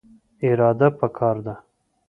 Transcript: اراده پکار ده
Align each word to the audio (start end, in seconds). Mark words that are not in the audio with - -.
اراده 0.47 0.87
پکار 0.99 1.35
ده 1.45 1.55